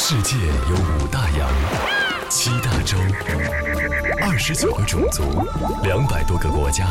[0.00, 0.36] 世界
[0.70, 1.50] 有五大洋，
[2.30, 2.96] 七大洲，
[4.22, 5.24] 二十九个种族，
[5.82, 6.86] 两百多个国家，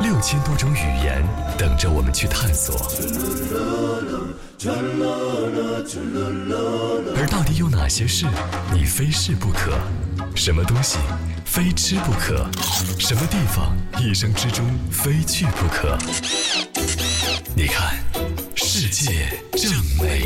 [0.00, 1.22] 六千多种语言，
[1.58, 2.74] 等着我们去探索。
[7.14, 8.24] 而到底有哪些事
[8.72, 9.78] 你非试不可？
[10.34, 10.96] 什么东西
[11.44, 12.48] 非吃不可？
[12.98, 15.96] 什么地方一生之中非去不可？
[17.54, 17.98] 你看，
[18.56, 19.70] 世界正
[20.02, 20.19] 美，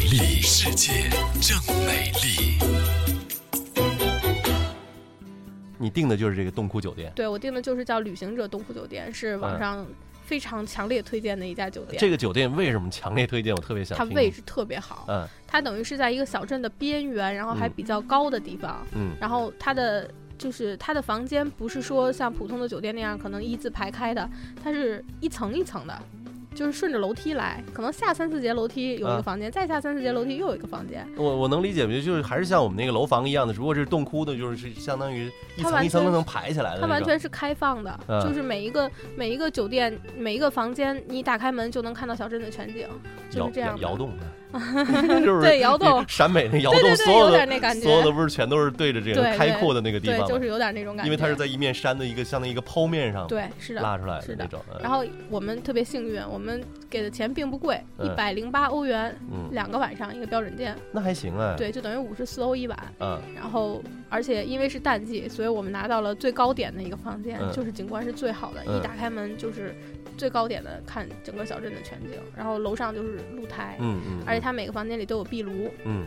[0.65, 1.11] 世界
[1.43, 2.57] 正美丽。
[5.77, 9.87] 你订的就是这个洞窟酒店，对我订的就是叫旅行者洞窟酒店，是网上
[10.25, 12.01] 非常强烈推荐的一家酒店。
[12.01, 13.55] 这个酒店为什么强烈推荐？
[13.55, 14.09] 我特别想听。
[14.09, 20.11] 它位置特别好，嗯它等于是在一个小镇的边缘，然后还嗯比较高的地方，嗯然后它的。
[20.37, 24.29] 就是它的房间不是说像普通的酒店那样可能一字排开的，
[24.63, 26.03] 它是一层一层的，
[26.55, 31.07] 就是顺着楼梯来，可能下三四节楼梯有一啊个房间，再下三四节楼梯又有一个房间。
[31.17, 36.87] 我我能理解，就是还是像我们那个楼房一样的，只不过是洞窟的，就是是相当于一层一层能排起来的它。
[36.87, 42.87] 完全是开放的，嗯就是每一个每一个酒店每一个房间，你打开门就能看到小镇的全景，
[43.31, 44.25] 就是这样的摇摇动的，
[45.25, 51.07] 就是对摇动 陕北那摇动，对对对所有的所有的不是全都是对着这个对对开阔的那个地，方吗，就是有点那种感觉。
[51.07, 54.61] 因为它是在一面山的一个相当于一个剖面上对，是的，拉出来是的那种。
[54.73, 56.44] 嗯然后我们特别幸运，我们
[56.91, 62.79] 给的钱并不贵，一嗯百零八欧元，嗯，两个晚上一个标准间，那还行哎。，对，就等于五十四欧一晚。
[63.01, 63.21] 嗯。
[63.35, 67.53] 然后，而且因为是淡季，所以我们拿到了最高点的一个房间，嗯。
[67.53, 68.79] 就是景观是最好的，嗯。
[68.79, 69.75] 一打开门就是
[70.17, 75.71] 最高点的看整个小镇的全景，然后楼上就是露台，嗯嗯，而且它每个房间里都有壁炉。
[75.85, 76.07] 嗯，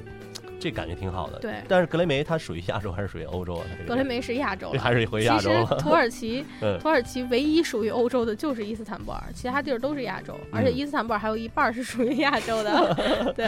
[0.60, 1.40] 这感觉挺好的。
[1.40, 3.66] 对，但是格雷梅它属于亚洲还是属于欧洲啊？
[3.88, 5.76] 格雷梅是亚洲还是回亚洲其实。
[5.82, 12.94] 土耳其嗯，土耳其唯一属于欧洲的就是伊斯坦布尔，其他地儿都是亚洲，而且嗯伊斯坦布尔还有一半是属于亚洲的。
[13.36, 13.48] 对，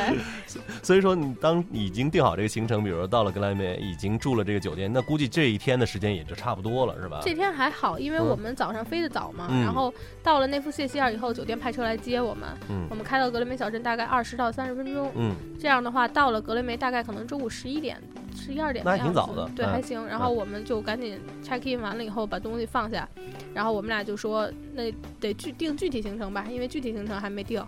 [0.83, 7.19] 所以说你当已经定好这个行程，比如说到了格莱梅，已经住了这个酒店，那估计这一天的时间也就差不多了，是吧？
[7.23, 17.99] 这天还好，因为嗯我们早上飞得早嘛，嗯然后到了内夫谢希尔以后，酒店派车来接我们，嗯我们开到格雷梅小镇大概二十到三十分钟，嗯这样的话到了格雷梅大概可能中午十一点、
[18.35, 20.05] 十一二点那的样子，还挺早的对，嗯还行。
[20.05, 23.09] 然后我们就赶紧 check in 完了以后把东西放下，
[23.51, 27.59] 然后我们俩就说那得具定具体行程吧，因为具体行程还没定。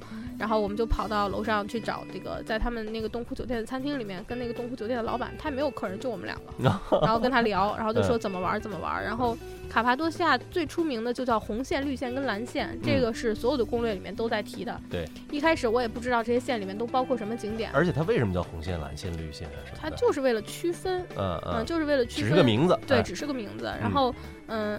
[0.42, 9.04] 然后我们就跑到楼上去找这个，在他们那个东湖酒店的餐厅里面，跟那个东湖酒店的老板，他也没有客人，就我们两个， 然后跟他聊，然后就说怎么玩儿怎么玩儿。
[9.04, 9.38] 然后
[9.70, 14.82] 卡帕多西亚最出名的就叫红线、绿线跟蓝线，这个是所有的攻略里面都在提的。
[14.90, 19.90] 对，一开始我也不知道这些线里面都包括什么景点，而且它为什么叫红线、蓝线、绿线啊什么它？
[19.92, 22.24] 就是为了区分，嗯嗯，嗯，就是为了区分。
[22.24, 22.80] 只是个名字。
[22.88, 23.66] 对，哎只是个名字。
[23.80, 24.16] 然后，嗯，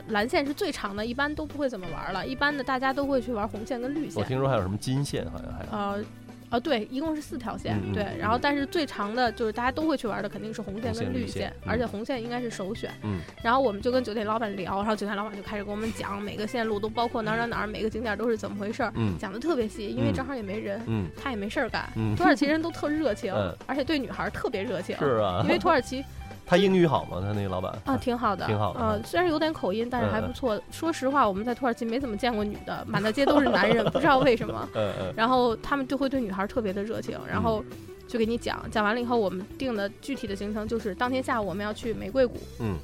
[0.09, 2.27] 蓝线是最长的，一般都不会怎么玩了。
[2.27, 4.27] 一般的大家都会去玩红线跟绿线我。
[4.28, 5.71] 听说还有什么金线，好像还有。
[5.71, 6.05] 呃，
[6.50, 8.19] 呃，对，一共是四条线，对嗯嗯嗯。
[8.19, 12.91] 然后，但是最长的就是大家都会去玩的，肯定是红线跟绿绿线嗯而且红线应该是首选。
[13.05, 20.78] 嗯然后我们就跟酒店老板聊，然后酒店老板就开始给我们讲每个线路都包括哪儿哪儿哪儿，每个景点都是怎么回事儿，嗯讲的特别细，因为嗯正好也没人。
[20.87, 24.94] 嗯，他也没事儿干，嗯土耳其人都特热情， 嗯而且对女孩儿特别热情。
[24.99, 25.49] 是啊因。
[25.49, 26.05] 为土耳其
[26.52, 27.18] 他英语好吗？
[27.18, 30.60] 他那个老板啊，挺好的，挺好的呃，虽然有点口音，但是还嗯不错。
[30.70, 34.68] 说实话，我们在土耳其没怎么见过女的，满大街都是男人， 不知道为什么。
[34.74, 37.64] 嗯嗯然后他们就会对女孩特别的热情，然后
[38.06, 42.36] 就给你讲，讲完了以后，我们定的具体的行程就是当天下午我们要去玫瑰谷。
[42.60, 42.76] 嗯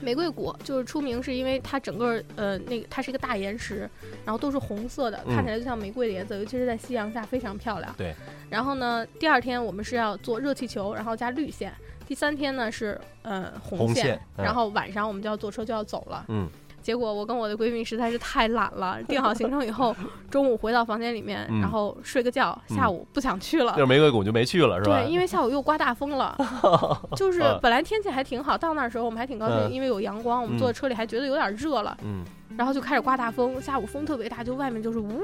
[0.00, 3.88] 玫瑰谷就是出名是因为它整个呃那个它是一个大岩石，
[4.24, 7.94] 然后都是红色的，嗯看起来就像玫瑰的颜色，尤其是在夕阳下非常漂亮。
[7.96, 8.12] 对。
[8.50, 11.72] 然后呢，第二天我们是要坐热气球，然后加绿线。
[12.12, 16.26] 第三天呢是呃红红线嗯然后晚上我们就要坐车就要走了。
[16.28, 16.46] 嗯
[16.82, 19.96] 结果我跟我的闺蜜实在是太懒了，定好行程以后，
[20.30, 23.72] 中午回到房间里面，嗯然后睡个觉，下午不想去了。
[23.72, 25.00] 就是玫瑰谷就没去了，是吧？
[25.00, 26.36] 对，因为下午又刮大风了，
[27.16, 32.24] 就是本来天气还挺好，到那儿时候我们还挺高兴，嗯因为有阳光，我们嗯坐在车里还觉得有点热了，嗯，
[32.56, 35.20] 然后就开始刮大风，下午风特别大，就外面就是呜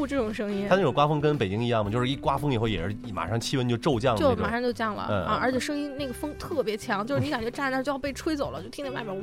[0.00, 1.90] 呜这种声音它，那种刮风跟北京一样吗？
[1.90, 4.36] 就是一刮风以后也是马上气温就骤降的那种。
[4.36, 9.14] 就马上就降了嗯啊，嗯而且声音那个风特别强，就是你感觉站在那儿就要被吹走了，就听见外面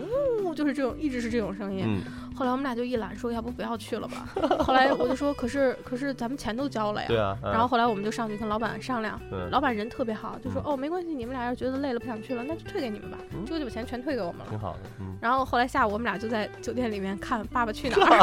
[0.44, 1.83] 呜，就是这种一直是这种声音。
[1.86, 2.01] 嗯
[2.35, 4.27] 后来我们俩就一懒，说要不不要去了吧。
[4.59, 7.07] 后来我就说，可是可是咱们钱都交了呀。
[7.07, 7.37] 对啊。
[7.43, 14.45] 嗯然后后来我们就上去跟老板商量，嗯老板人特别好，就说嗯哦没关系，你们俩要是觉得累了不想去了，那就退给你们吧，嗯结果就把钱全退给我们了。
[14.49, 18.19] 挺好的，嗯，然后后来下午我们俩就在酒店里面看《爸爸去哪儿》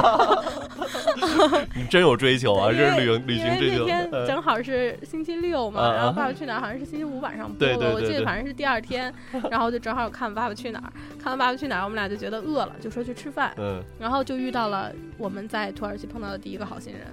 [1.74, 3.78] 你真有追求啊，这是因为旅旅行追求。
[3.80, 9.12] 那天嗯正好是星期六嘛，啊然后《啊爸爸去哪儿》好像是星期五晚上播的，我记得反正是第二天，
[9.50, 10.92] 然后就正好看《爸爸去哪儿》，
[11.22, 17.06] 看完《爸爸去哪儿》，我们俩就觉得饿了，就说去吃饭，嗯然后就遇到了我们在土耳其碰到的第一个好心人。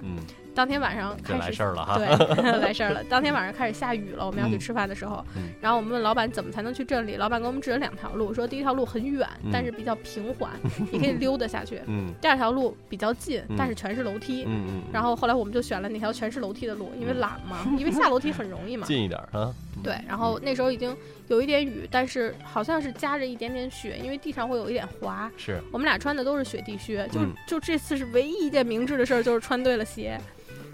[0.54, 1.96] 当天晚上这开始来事儿了哈。
[1.98, 2.06] 对，
[2.60, 3.02] 来事儿了。
[3.04, 10.50] 当天晚上开始下雨了，我们要去吃饭的时候，嗯然后我们问老板怎么才能去镇里，老板给我们指了两条路，说第一条路很远，嗯但是比较平缓，
[10.92, 14.44] 你可以溜达下去；嗯第二条路比较近，嗯但是全是楼梯。
[14.46, 18.86] 嗯嗯，然后后来我们就选了那条全是楼梯的路，因为懒嘛，因为下楼梯很容易嘛。
[18.88, 19.54] 近一点儿啊。
[19.82, 20.94] 对，然后那时候已经
[21.28, 25.30] 有一点雨，但是好像是夹着一点点雪，因为地上会有一点滑。
[25.38, 30.20] 是，我们俩穿的都是雪地靴，就、嗯就这次是唯一一件明智的事儿，就是穿对了鞋。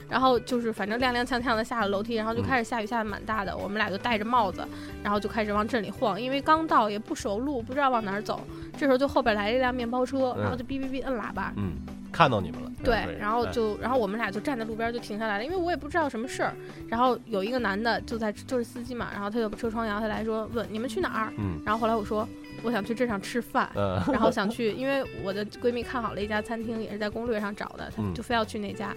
[0.08, 3.56] 然后就是反正踉踉跄跄的下了楼梯，然后就嗯开始下雨，下的蛮大的。
[3.56, 4.66] 我们俩就戴着帽子，
[5.02, 8.40] 然后就开始往镇里晃，因为刚到也不熟路，不知道往哪儿走。
[8.76, 11.72] 这时候就后边来了一辆面包车，嗯然后就哔哔哔摁喇叭，嗯，
[12.12, 12.70] 看到你们了。
[12.84, 16.52] 对，然后哎就，然后我们俩就站在路边就停下来了，因为我也不知道什么事儿。
[16.88, 21.32] 然后有一个男的就在，就是司机嘛，然后他就把车窗摇下来说，问你们去哪儿？
[21.38, 22.28] 嗯然后后来我说
[22.62, 28.94] 我想去镇上吃饭，嗯然后想去，因为我的闺蜜看好了一家餐厅，也是在攻略上找的，就非要去那家。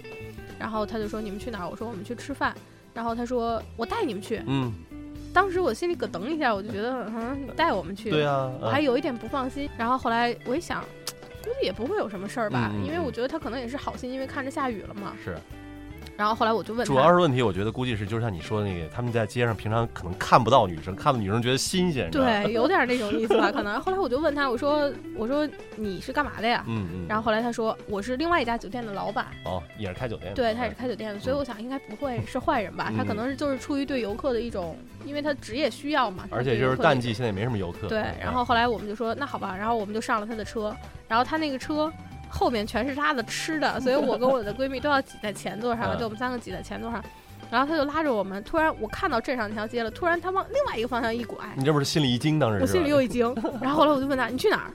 [0.59, 1.69] 然后他就说你们去哪儿？
[1.69, 2.53] 我说我们去吃饭。
[2.93, 4.41] 然后他说我带你们去。
[4.45, 4.73] 嗯，
[5.33, 9.69] 当时我心里咯噔一下，我就觉得嗯，你带我们去，对啊，我还有一点不放心。
[9.77, 10.83] 然后后来我一想。
[11.41, 15.13] 估计也不会有什么事儿吧，因为我觉得他可能也是好心，因为看着下雨了嘛。
[15.23, 15.37] 是。
[16.19, 23.79] 然后后来我就问他，主要是问题，我觉得估计是就是像你说的那个，他们在街上平常可能看不到女生，看到女生觉得新鲜，对，有点那种意思吧， 可能。
[23.79, 26.61] 后来我就问他，我说我说你是干嘛的呀？
[26.67, 32.91] 嗯嗯，然后后来他说我是另外一家酒店的老板，哦，也是开酒店的，对他也是开酒店的，所以我想应该不会是坏人吧？
[32.97, 36.25] 他可能是就是出于对游客的一种，因为他职业需要嘛。
[36.31, 37.87] 而且就是淡季，现在也没什么游客。
[37.87, 40.75] 对，嗯然后后来我们就说那好吧，然后我们就上了他的车，
[41.07, 41.89] 然后他那个车。
[42.29, 47.03] 后面全是他的吃的， 所以我跟我的闺蜜都要挤在前座上，嗯就我们三个挤在前座上。
[47.51, 53.33] 然后他就拉着我们，突然我看到镇上那条街了，突然他往另外一个方向一拐，你这不是心里一惊，当时我心里又一惊。
[53.59, 54.71] 然后后来我就问他你去哪儿？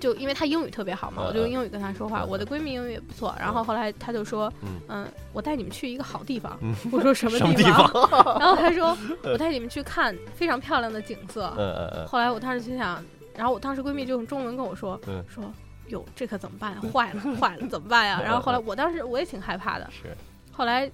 [0.00, 2.22] 就因为他英语特别好嘛，嗯我就用英语跟他说话。
[2.22, 6.74] 嗯我的闺蜜英语也不错，然后后来他就说嗯，嗯，我带你们去一个好地方嗯。
[6.90, 7.90] 我说什么地方？
[8.40, 11.52] 然后他说我带你们去看非常漂亮的景色。
[11.58, 13.04] 嗯嗯嗯，后来我当时心想，
[13.36, 15.44] 然后我当时闺蜜就用中文跟我说嗯说。
[15.88, 16.80] 哟，这可怎么办呀？
[16.92, 18.20] 坏了，坏了，怎么办呀？
[18.24, 19.88] 然后后来我当时我也挺害怕的。
[19.90, 20.16] 是，
[20.52, 20.90] 后来，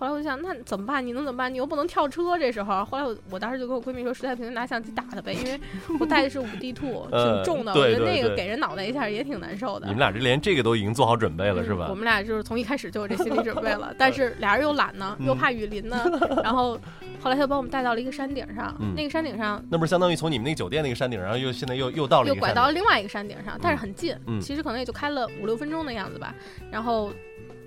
[0.00, 1.06] 后来我就想，那怎么办？
[1.06, 1.52] 你能怎么办？
[1.52, 2.82] 你又不能跳车，这时候。
[2.86, 5.60] 后来我我当时就跟我闺蜜说，实在不行拿相机打他呗，因为
[6.00, 9.84] 我带的是五 D two，呃挺重的，我觉得那个给人脑袋一下也挺难受的。
[9.86, 11.94] 你们俩这连这个都已经做好准备了，是吧嗯我？
[11.94, 16.02] 们俩就是从一开始就有这心理准备了， 但是俩人又懒呢，嗯又怕雨淋呢，
[16.42, 16.80] 然后
[17.20, 26.34] 后来他就把我们带到了一个山顶上，嗯那个山顶上那不是相当于从你们那个酒店那个山顶，然后又现在又又到了又拐到了另外一个山顶上，但是很近，嗯其实可能也就开了五六分钟的样子吧。
[26.70, 27.12] 然后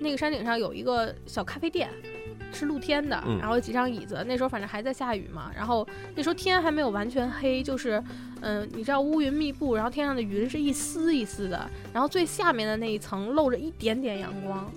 [0.00, 1.88] 那个山顶上有一个小咖啡店。
[2.56, 4.24] 是露天的，嗯然后有几张椅子。
[4.28, 8.00] 那时候反正还在下雨嘛，然后那时候天还没有完全黑，就是，
[8.42, 14.70] 嗯、你知道乌云密布，然后天上的云是一丝一丝的，然后最下面的那一层露着一点点阳光，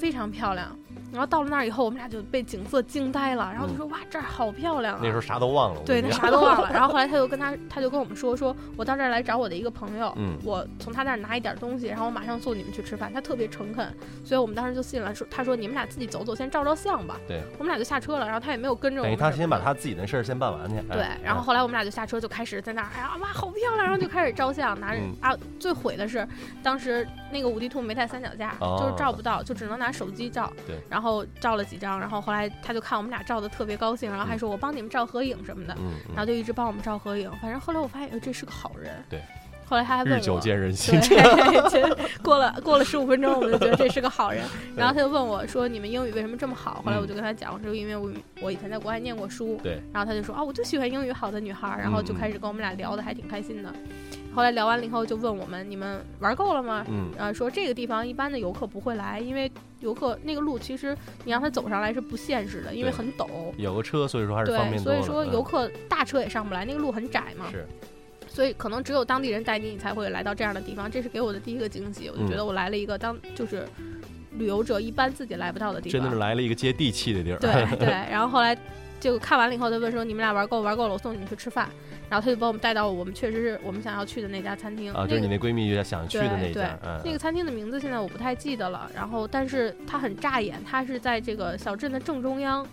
[0.00, 0.76] 非常漂亮。
[1.14, 5.80] 然后到了那儿以后，我们俩就被景色惊呆了，然后就说：“哇，这儿好漂亮啊！”那时候啥都忘了。
[5.86, 6.68] 对啥都忘了。
[6.74, 13.12] 然后后来他就跟他，他就跟我们说，说我到这儿来找我的一个朋友，嗯我从他那儿拿一点东西，然后我马上送你们去吃饭。
[13.14, 13.94] 他特别诚恳，
[14.24, 15.14] 所以我们当时就信了。
[15.14, 17.16] 说他说你们俩自己走走，先照照相吧。
[17.28, 19.16] 对，我们俩就下车了，然后他也没有跟着我等于。
[19.16, 20.80] 他先把他自己的事儿先办完去。
[20.90, 25.36] 对哎，然后后来我们俩就下车，就开始在那儿，哎呀哇，好漂亮，然后就开始照相，拿着、嗯啊。
[25.60, 26.26] 最毁的是，
[26.62, 30.52] 当时那个五 D 兔没带三脚架，哦就是照不到，就只能拿手机照。
[30.66, 31.03] 对，然后
[31.40, 37.30] 照了几张，然后后来他就看我们俩照的特别高兴，然后还说我帮你们照合影什么的，嗯然后就一直帮我们照合影。
[37.40, 38.92] 反正后来我发现，呃，这是个好人。
[39.08, 39.20] 对。
[39.66, 41.00] 后来他还问我，日久见人心。
[41.00, 44.44] 对， 过了过了十五分钟，我们就觉得这是个好人。
[44.76, 49.82] 然后他就问我说：“你们英语为什么这么好？”后来我就跟他讲，我说：“因为我我以前在国外念过书。”对。
[49.90, 53.74] 然后他就说：“啊，我就喜欢英语好的女孩。”然后就开始跟我们俩聊的还挺开心的。
[54.34, 59.50] 后来聊完了以后，就问我们：“你们玩够了吗？”嗯啊，说这个地方一般的游客不会来，因为
[59.80, 63.28] 游客那个路其实你让他走上来是不现实的，因为很陡。
[63.56, 65.02] 有个车，所以说还是方对，便多了。
[65.02, 67.46] 所以说嗯游客大车也上不来，那个路很窄嘛。
[67.50, 67.66] 是。
[68.28, 70.90] 所以可能只有当地人带你，你才会来到这样的地方。
[70.90, 73.64] 这是给我的第一个惊喜，我就嗯觉得我来了一个当就是
[74.32, 75.92] 旅游者一般自己来不到的地方。
[75.92, 77.38] 真的是来了一个接地气的地儿。
[77.38, 78.58] 对对，然后后来
[78.98, 81.68] 就看完了以后，他问说：“你们俩玩够玩够了，我送你们去吃饭。”
[82.10, 84.92] 然后他就把我们带到我们确实是我们想要去的那家餐厅。
[84.92, 86.78] 啊，就是你那那闺蜜想去的那家。
[86.84, 92.66] 嗯，那个餐厅的名字现在我不太记得了，然后但是它很扎眼，它是在这个小镇的正中央。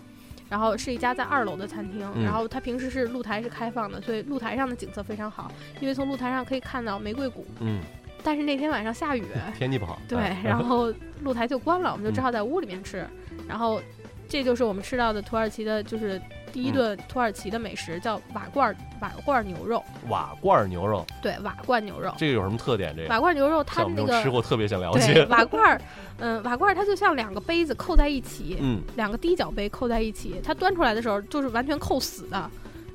[0.50, 7.48] 然后是一家在二楼的餐厅，嗯然后它平时是露台是开放的，所以露台上的景色非常好，因为从露台上可以看到玫瑰谷。
[7.62, 7.80] 嗯，
[8.22, 9.24] 但是那天晚上下雨，
[9.58, 10.02] 天气不好。
[10.10, 13.08] 对哎，然后露台就关了，我们就只好在屋里面吃。
[13.48, 13.82] 然后
[14.28, 16.22] 这就是我们吃到的土耳其的，就是
[16.52, 19.84] 第一顿土耳其的美食，叫瓦罐儿瓦罐儿牛肉。
[20.10, 22.14] 瓦罐牛肉，对，瓦罐牛肉。
[22.18, 22.96] 这个有什么特点？
[22.96, 25.26] 这个瓦罐牛肉，它像我们那个吃过特别想了对解。
[25.26, 25.82] 瓦罐儿，
[26.20, 32.52] 嗯，瓦罐儿它就像两个杯子扣在一起，嗯，两个低脚杯扣在一起，它端出来的时候就是完全扣死的。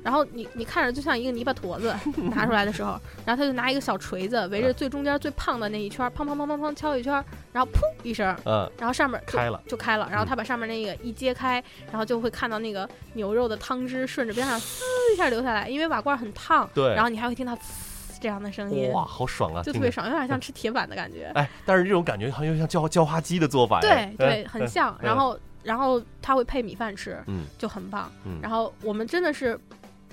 [0.07, 1.93] 然后你你看着就像一个泥巴坨子
[2.33, 2.91] 拿出来的时候，
[3.25, 9.61] 然后他就拿一个小锤子围着最中间最胖的那一圈儿，砰砰砰砰砰敲一圈儿，然后噗一声，嗯，然后上面开了。
[9.67, 11.61] 就开了，然后嗯他把上面那个一揭开，
[11.91, 14.81] 然后就会看到那个牛肉的汤汁顺着边上呲
[15.13, 17.59] 一下流下来，因为瓦罐很烫，对然后你还会听到呲
[18.21, 19.61] 这样的声音，哇，好爽啊！
[19.61, 21.29] 就特别爽，有点像吃铁板的感觉。
[21.35, 24.15] 哎，但是这种感觉好像像叫叫花鸡的做法对哎。
[24.17, 24.93] 对，哎很像。
[25.01, 28.09] 嗯然后然后他会配米饭吃，嗯就很棒。
[28.25, 29.59] 嗯然后我们真的是。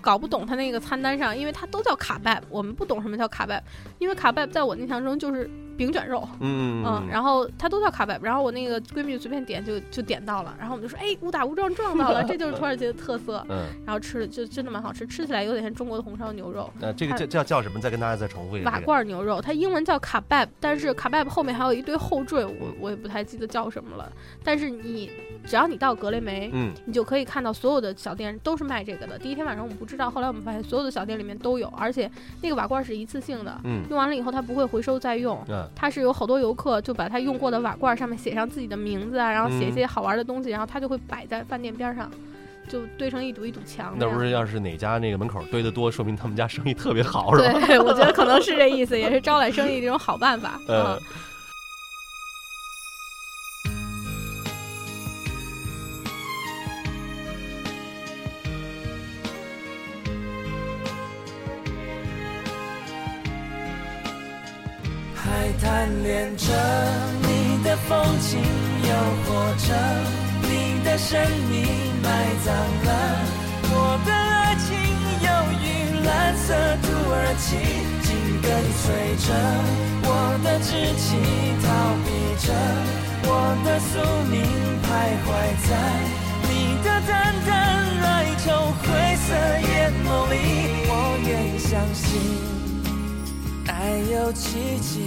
[0.04, 3.62] 搞不懂他那个餐单上，因为他都叫卡拜，我们不懂什么叫卡拜，
[3.98, 13.44] 因为卡拜在我印象中就是饼卷肉，嗯嗯，然后它都叫卡拜，然后我那个闺蜜随便点就就点到了，然后我们就说，哎，误打误撞撞到了， 这就是土耳其的特色。
[13.48, 17.80] 嗯，然后吃的就真的蛮好吃，吃起来有点像中国的红烧牛肉，那这个它叫叫叫什么？
[17.80, 18.64] 再跟大家再重复一遍。
[18.64, 24.10] 瓦罐牛肉，它英文叫卡拜，但是卡拜后面还有一堆后缀，我我也不太记得叫什么了。
[24.42, 25.10] 但是你
[25.44, 29.18] 只要你到格雷梅，嗯你就可以看到所有的小店都是卖这个的。
[29.18, 32.10] 第一天晚上我们不知道，后来我们发现所有的小店里面都有，而且
[32.42, 35.42] 那个瓦罐是一次性的，嗯用完了以后它不会回收再用。
[35.48, 42.10] 嗯它是有好多游客就把他用过的瓦罐上面写上自己的名字啊，然后写一些好玩的东西，然后他就会摆在饭店边上，
[42.68, 44.08] 就堆成一堵一堵墙那。
[44.08, 47.66] 不是要是哪家那个门口堆得多，说明他们家生意特别好，是吧？
[47.66, 50.58] 对，我觉得可能是这意思，也是招揽生意的一种好办法。
[50.68, 51.00] 呃嗯，
[65.60, 66.46] 贪恋着
[67.22, 68.38] 你的风景，
[68.82, 68.90] 诱
[69.24, 69.28] 惑
[69.66, 69.74] 着
[70.42, 71.52] 你的神秘，
[72.02, 72.06] 埋
[72.44, 72.90] 葬了
[73.70, 74.76] 我的爱情，
[75.24, 75.28] 忧
[75.62, 75.64] 郁
[76.04, 77.56] 蓝色土耳其，
[78.02, 78.08] 紧
[78.42, 78.48] 跟
[78.82, 78.84] 随
[79.24, 79.26] 着
[80.04, 80.08] 我
[80.44, 80.68] 的志
[80.98, 81.06] 气，
[81.62, 81.66] 逃
[82.04, 82.06] 避
[82.46, 82.52] 着
[83.26, 83.30] 我
[83.64, 83.92] 的宿
[84.30, 84.34] 命，
[84.82, 84.86] 徘
[85.24, 85.26] 徊
[85.68, 85.70] 在
[86.48, 86.52] 你
[86.84, 87.12] 的淡
[87.46, 87.50] 淡
[88.02, 88.04] 哀
[88.44, 88.46] 愁
[88.82, 88.84] 灰
[89.16, 89.28] 色
[89.66, 90.34] 眼眸里，
[90.86, 90.92] 我
[91.26, 92.63] 愿相信。
[93.66, 95.00] 爱有奇迹，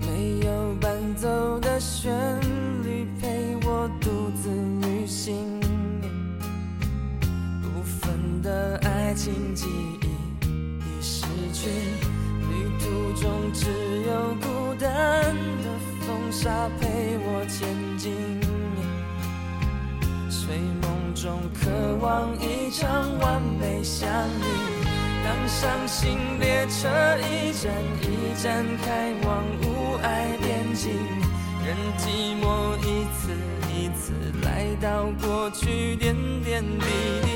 [0.00, 2.12] 没有伴奏的旋
[2.82, 4.50] 律陪我独自
[4.86, 5.60] 旅行，
[7.62, 9.66] 部分的爱情记
[10.00, 10.06] 忆
[10.46, 13.66] 已失去，旅途中只
[14.06, 15.66] 有孤单的
[16.06, 18.12] 风沙陪我前进。
[20.28, 20.81] 睡梦
[21.22, 24.44] 中渴望一场完美相遇，
[25.22, 26.88] 当伤心列车
[27.18, 30.90] 一站一站开往无爱边境，
[31.64, 33.30] 任寂寞一次
[33.72, 34.12] 一次
[34.42, 36.12] 来到过去点
[36.42, 36.86] 点滴
[37.22, 37.28] 滴，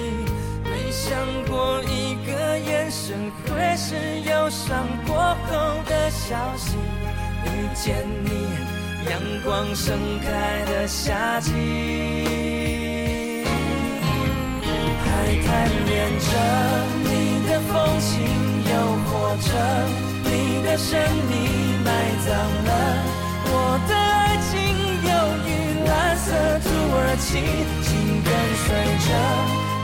[0.64, 1.16] 没想
[1.48, 3.94] 过一个眼神会是
[4.28, 5.14] 忧伤过
[5.46, 6.76] 后的消息，
[7.44, 8.30] 遇见你。
[9.08, 11.52] 阳光盛开的夏季，
[15.46, 16.28] 贪恋着
[17.04, 17.10] 你
[17.48, 18.12] 的风情，
[18.66, 18.72] 诱
[19.06, 19.08] 惑
[19.46, 19.48] 着
[20.24, 20.98] 你的神
[21.28, 21.32] 秘，
[21.84, 21.88] 埋
[22.26, 22.28] 葬
[22.66, 22.70] 了。
[23.48, 23.54] 我
[23.88, 24.52] 的爱情，
[25.06, 25.10] 忧
[25.46, 25.48] 郁
[25.86, 26.26] 蓝色
[26.64, 27.30] 土耳其，
[27.86, 27.88] 紧
[28.24, 28.28] 跟
[28.64, 28.66] 随
[29.06, 29.08] 着。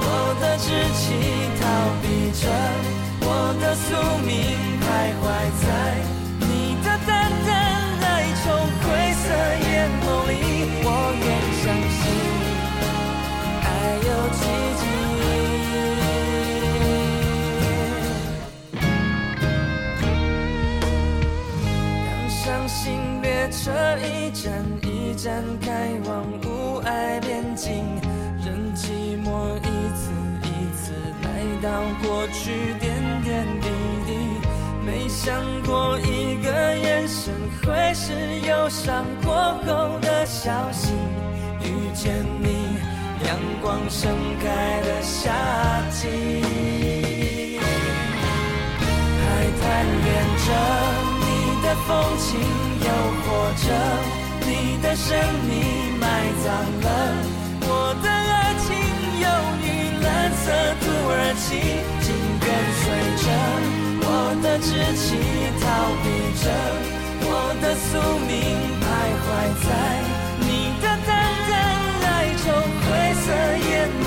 [0.05, 0.07] 我
[0.41, 0.67] 的志
[0.99, 1.05] 气，
[1.61, 1.63] 逃
[2.03, 2.05] 避
[2.43, 2.43] 着
[3.25, 3.87] 我的宿
[4.27, 4.31] 命，
[4.83, 4.85] 徘
[5.23, 5.25] 徊
[5.63, 5.65] 在
[6.41, 7.11] 你的淡
[7.47, 7.51] 淡
[8.03, 8.45] 哀愁
[8.83, 8.85] 灰
[9.23, 9.25] 色
[9.69, 9.71] 眼
[10.03, 10.31] 眸里，
[10.83, 10.87] 我
[11.23, 11.25] 愿
[11.63, 12.42] 相信。
[24.33, 27.85] 一站一站开往无爱边境，
[28.43, 28.89] 任寂
[29.23, 30.11] 寞一次
[30.41, 31.29] 一次来
[31.61, 31.69] 到
[32.03, 33.69] 过去点点滴
[34.07, 34.17] 滴。
[34.87, 39.35] 没想过一个眼神会是忧伤过
[39.67, 40.95] 后的消息，
[41.61, 42.79] 遇见你，
[43.27, 44.11] 阳光盛
[44.41, 45.31] 开的夏
[45.91, 46.09] 季。
[49.21, 50.47] 还贪恋着
[51.21, 51.23] 你
[51.63, 52.41] 的风情，
[52.81, 52.89] 诱
[53.21, 53.29] 惑
[53.69, 54.22] 着
[54.83, 55.17] 的生
[55.49, 56.05] 命，埋
[56.43, 56.87] 葬了
[57.63, 58.69] 我的爱情，
[59.23, 59.27] 忧
[59.63, 59.67] 郁
[60.03, 60.07] 蓝
[60.43, 60.45] 色
[60.83, 61.49] 土耳其，
[62.03, 62.07] 紧
[62.43, 62.47] 跟
[62.83, 62.85] 随
[63.23, 63.25] 着。
[64.05, 64.07] 我
[64.43, 64.67] 的志
[64.99, 65.07] 气，
[65.63, 65.65] 逃
[66.03, 66.05] 避
[66.43, 66.45] 着
[67.25, 67.31] 我
[67.63, 67.91] 的宿
[68.27, 68.31] 命，
[68.83, 68.85] 徘
[69.23, 69.25] 徊
[69.63, 69.67] 在
[70.41, 70.45] 你
[70.83, 71.11] 的淡
[71.49, 71.51] 淡
[72.03, 72.13] 哀
[72.43, 72.45] 愁
[72.83, 72.85] 灰
[73.23, 73.25] 色
[73.71, 73.71] 眼
[74.05, 74.07] 眸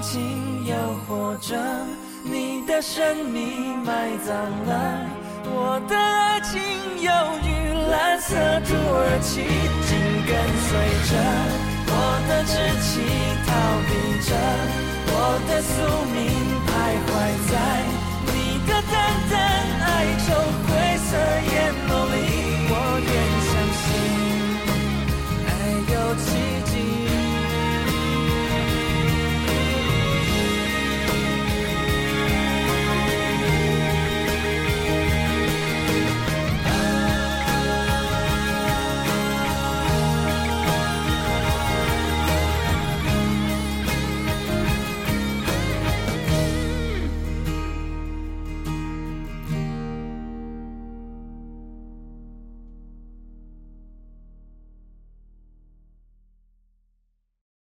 [0.00, 0.74] 情诱
[1.08, 1.56] 惑着
[2.22, 5.06] 你的神秘埋葬了
[5.44, 6.60] 我的爱情
[7.00, 7.10] 忧
[7.42, 8.36] 郁蓝色
[8.66, 10.32] 土耳其紧跟
[10.66, 10.70] 随
[11.10, 11.12] 着
[11.90, 11.92] 我
[12.28, 12.88] 的稚气
[13.46, 13.50] 逃
[13.88, 13.90] 避
[14.22, 14.30] 着
[15.10, 15.16] 我
[15.48, 15.74] 的宿
[16.14, 16.16] 命
[16.66, 16.70] 徘
[17.06, 17.10] 徊
[17.50, 17.52] 在
[18.26, 18.32] 你
[18.66, 18.94] 的淡
[19.30, 19.34] 淡
[19.80, 19.86] 哀
[20.24, 20.26] 愁
[20.66, 21.10] 灰色
[21.50, 21.56] 眼
[21.88, 22.16] 眸里
[22.70, 23.10] 我愿
[23.48, 23.86] 相信
[25.46, 25.50] 爱
[25.92, 26.26] 有奇